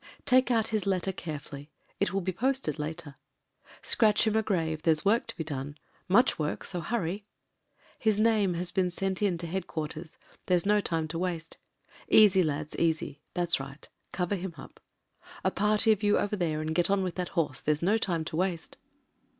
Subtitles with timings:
[0.25, 1.69] Take out his letter carefully—
[1.99, 3.17] it will be posted later.
[3.83, 5.77] Scratch him a grave, there's work to be done—
[6.17, 7.27] much work, so hurry.
[7.99, 10.17] His name has been sent in to head quarters—
[10.47, 11.57] ^there's no time to waste.
[12.09, 14.79] Easy, lads, easy— that's right— cover him up.
[15.43, 18.25] A party of you over there and get on with that horse— there's no Hme
[18.25, 18.73] to zvaste.